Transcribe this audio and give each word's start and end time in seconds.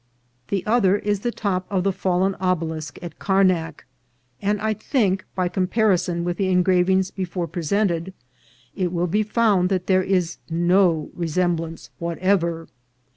The 0.47 0.65
other 0.65 0.97
is 0.97 1.19
the 1.19 1.29
top 1.31 1.67
of 1.69 1.83
the 1.83 1.91
fallen 1.93 2.35
obelisk 2.39 2.97
of 3.03 3.19
Carnac; 3.19 3.85
and 4.41 4.59
I 4.59 4.73
think, 4.73 5.23
by 5.35 5.47
comparison 5.47 6.23
with 6.23 6.37
the 6.37 6.49
engra 6.51 6.83
vings 6.83 7.11
before 7.11 7.45
presented, 7.45 8.11
it 8.75 8.91
will 8.91 9.05
be 9.05 9.21
found 9.21 9.69
that 9.69 9.85
there 9.85 10.01
is 10.01 10.39
no 10.49 11.11
resemblance 11.13 11.91
whatever. 11.99 12.67